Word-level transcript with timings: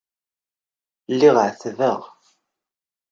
Lliɣ 1.13 1.35
ɛetbeɣ. 1.45 2.01